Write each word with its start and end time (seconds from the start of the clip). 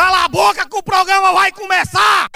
Cala 0.00 0.24
a 0.24 0.28
boca 0.28 0.66
que 0.66 0.78
o 0.78 0.82
programa 0.82 1.34
vai 1.34 1.52
começar! 1.52 2.26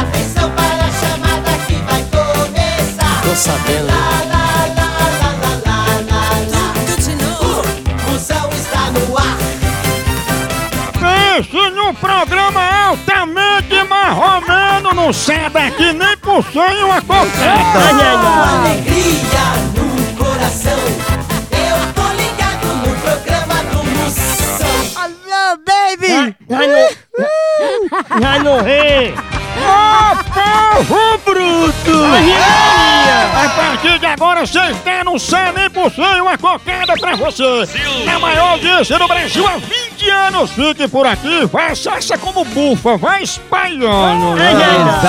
Atenção 0.00 0.50
para 0.52 0.84
a 0.86 0.90
chamada 0.90 1.52
que 1.66 1.74
vai 1.74 2.02
começar. 2.08 3.20
Tô 3.22 3.36
sabendo. 3.36 3.92
O 7.42 8.10
Moção 8.10 8.48
está 8.52 8.90
no 8.90 9.18
ar. 9.18 9.36
Pense 10.98 11.70
num 11.72 11.94
programa 11.94 12.86
altamente 12.86 13.84
marromeno, 13.84 14.94
não 14.94 15.12
sai 15.12 15.50
daqui 15.50 15.92
nem 15.92 16.16
por 16.16 16.42
sonho 16.50 16.88
coqueta! 17.02 17.92
Com 18.22 18.42
alegria 18.62 19.44
no 19.74 20.16
coração. 20.16 21.11
Povo 30.72 31.18
bruto! 31.24 32.04
A 33.34 33.48
partir 33.50 33.98
de 33.98 34.06
agora, 34.06 34.46
você 34.46 34.58
está 34.70 35.04
no 35.04 35.18
Sem 35.18 35.52
Nem 35.54 35.70
por 35.70 35.90
Cem, 35.92 36.20
uma 36.20 36.38
cocada 36.38 36.94
pra 36.94 37.14
você! 37.16 37.68
Na 38.04 38.18
maior 38.18 38.52
audiência 38.52 38.98
do 38.98 39.06
Brasil 39.06 39.46
há 39.46 39.58
20 39.58 39.91
anos! 40.10 40.50
Fique 40.52 40.86
por 40.88 41.06
aqui, 41.06 41.46
faça 41.48 41.90
essa 41.92 42.18
como 42.18 42.44
bufa, 42.44 42.96
vai 42.96 43.22
espalhando! 43.22 44.36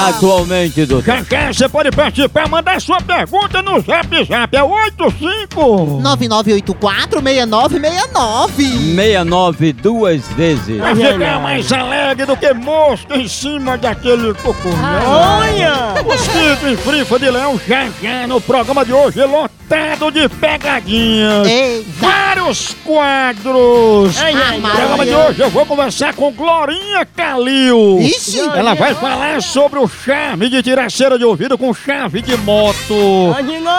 Atualmente, 0.08 0.86
doutor. 0.86 1.16
Já 1.30 1.52
já 1.52 1.54
você 1.54 1.70
pode 1.70 1.92
participar, 1.92 2.48
mandar 2.50 2.80
sua 2.82 3.00
pergunta 3.02 3.62
no 3.62 3.80
Zap 3.82 4.08
Zap, 4.26 4.56
é 4.56 4.64
85! 4.64 6.02
9984-6969. 6.02 8.96
69 8.96 9.74
duas 9.74 10.26
vezes. 10.30 10.78
Vai 10.80 10.96
ficar 10.96 11.40
mais 11.42 11.72
alegre 11.72 12.26
do 12.26 12.36
que 12.38 12.52
mosca 12.54 13.16
em 13.18 13.28
cima 13.28 13.78
daquele 13.78 14.34
cocô. 14.36 14.70
Olha! 15.06 16.02
Mosquito 16.04 16.68
em 16.68 16.78
frifa 16.78 17.20
de 17.20 17.30
leão 17.30 17.60
já 17.68 17.88
já 18.02 18.26
no 18.28 18.40
programa 18.42 18.84
de 18.86 18.94
hoje 18.94 19.24
lotado 19.26 20.12
de 20.12 20.28
pegadinhas. 20.30 21.48
Eita. 21.48 21.86
Vários 22.00 22.76
quadros. 22.84 24.18
ai, 24.20 24.34
no 24.34 24.40
programa 24.88 25.06
de 25.06 25.16
hoje 25.16 25.40
eu 25.42 25.50
vou 25.50 25.66
conversar 25.66 26.14
com 26.14 26.32
Glorinha 26.32 27.06
Calil. 27.06 28.00
Ixi. 28.02 28.40
Ela 28.40 28.74
vai 28.74 28.94
falar 28.94 29.42
sobre 29.42 29.80
o 29.80 29.88
charme 29.88 30.50
de 30.50 30.62
tirar 30.62 30.92
cera 30.92 31.18
de 31.18 31.24
ouvido 31.24 31.58
com 31.58 31.74
chave 31.74 32.22
de 32.22 32.36
moto. 32.38 33.34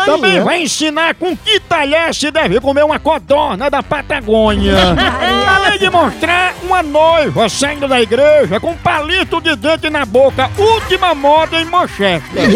Também 0.06 0.41
vai 0.41 0.62
ensinar 0.62 1.14
com 1.14 1.36
que 1.36 1.60
talher 1.60 2.14
se 2.14 2.30
deve 2.30 2.60
comer 2.60 2.84
uma 2.84 2.98
codorna 2.98 3.70
da 3.70 3.82
Patagônia. 3.82 4.77
Além 5.56 5.78
de 5.78 5.91
mostrar 5.91 6.55
uma 6.62 6.82
noiva 6.82 7.48
saindo 7.48 7.86
da 7.86 8.00
igreja 8.00 8.58
com 8.58 8.75
palito 8.75 9.41
de 9.41 9.54
dente 9.56 9.91
na 9.91 10.04
boca, 10.04 10.50
última 10.56 11.14
moda 11.14 11.60
em 11.60 11.64
Manchester. 11.66 12.48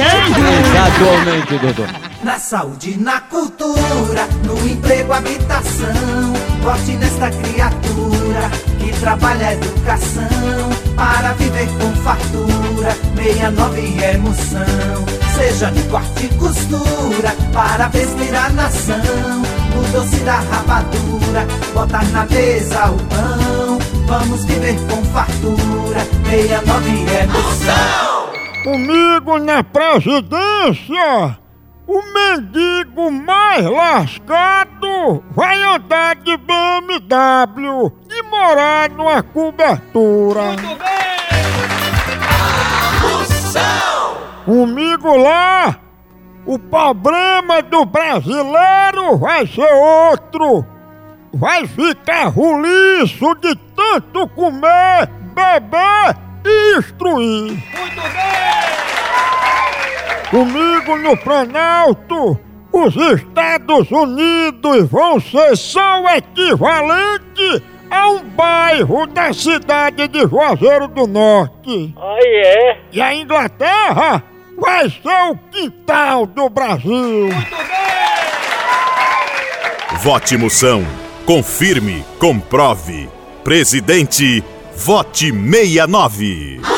Atualmente, 0.86 1.58
doutor. 1.58 2.07
Na 2.22 2.36
saúde, 2.36 2.98
na 2.98 3.20
cultura, 3.20 4.26
no 4.44 4.68
emprego, 4.68 5.12
habitação. 5.12 6.32
Vote 6.62 6.92
nesta 6.96 7.30
criatura 7.30 8.50
que 8.78 9.00
trabalha 9.00 9.48
a 9.48 9.52
educação 9.54 10.68
para 10.96 11.32
viver 11.34 11.68
com 11.78 11.92
fartura. 12.02 12.96
69 13.16 14.02
é 14.02 14.14
emoção. 14.14 15.06
Seja 15.36 15.70
de 15.70 15.82
corte 15.84 16.26
e 16.26 16.28
costura 16.34 17.36
para 17.52 17.86
vestir 17.88 18.34
a 18.34 18.48
nação. 18.50 19.42
O 19.76 19.92
doce 19.92 20.16
da 20.24 20.40
rapadura, 20.40 21.46
botar 21.72 22.04
na 22.06 22.26
mesa 22.26 22.90
o 22.90 22.98
pão. 23.04 23.78
Vamos 24.06 24.44
viver 24.44 24.76
com 24.88 25.04
fartura. 25.12 26.00
69 26.28 27.06
é 27.10 27.22
emoção. 27.22 28.28
Comigo 28.64 29.38
na 29.38 29.62
presidência, 29.62 31.38
o 31.88 32.02
mendigo 32.12 33.10
mais 33.10 33.64
lascado 33.64 35.24
vai 35.30 35.62
andar 35.62 36.16
de 36.16 36.36
BMW 36.36 37.90
e 38.10 38.22
morar 38.24 38.90
numa 38.90 39.22
cobertura. 39.22 40.54
Comigo 44.44 45.16
lá, 45.16 45.76
o 46.44 46.58
problema 46.58 47.62
do 47.62 47.86
brasileiro 47.86 49.16
vai 49.16 49.46
ser 49.46 49.72
outro. 49.72 50.66
Vai 51.32 51.66
ficar 51.66 52.28
roliço 52.28 53.34
de 53.36 53.54
tanto 53.74 54.28
comer, 54.28 55.08
beber 55.34 56.16
e 56.44 56.78
instruir. 56.78 57.62
Comigo 60.30 60.96
no 60.96 61.16
Planalto, 61.16 62.38
os 62.70 62.94
Estados 62.96 63.90
Unidos 63.90 64.88
vão 64.90 65.18
ser 65.18 65.56
só 65.56 66.02
o 66.02 66.08
equivalente 66.10 67.62
a 67.90 68.10
um 68.10 68.20
bairro 68.20 69.06
da 69.06 69.32
cidade 69.32 70.06
de 70.08 70.20
Juazeiro 70.28 70.86
do 70.88 71.06
Norte. 71.06 71.94
Aí 71.96 72.42
é. 72.44 72.80
E 72.92 73.00
a 73.00 73.14
Inglaterra 73.14 74.22
vai 74.58 74.90
ser 74.90 75.30
o 75.30 75.36
quintal 75.50 76.26
do 76.26 76.50
Brasil. 76.50 77.30
Vote 80.02 80.36
Moção. 80.36 80.84
Confirme, 81.24 82.04
comprove. 82.18 83.08
Presidente, 83.42 84.44
vote 84.76 85.32
69. 85.32 86.77